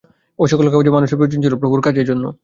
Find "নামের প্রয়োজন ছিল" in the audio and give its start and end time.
0.93-1.53